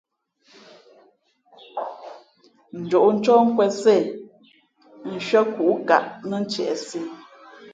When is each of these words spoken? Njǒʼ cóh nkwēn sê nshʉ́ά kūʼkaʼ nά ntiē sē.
Njǒʼ 2.79 3.05
cóh 3.23 3.41
nkwēn 3.47 3.71
sê 3.81 3.95
nshʉ́ά 5.13 5.41
kūʼkaʼ 5.55 6.05
nά 6.29 6.37
ntiē 6.43 6.73
sē. 6.87 6.99